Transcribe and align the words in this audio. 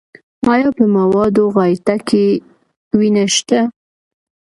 ایا 0.53 0.69
په 0.77 0.85
موادو 0.95 1.43
غایطه 1.55 1.95
کې 2.07 2.25
وینه 2.97 3.25
شته؟ 3.35 3.59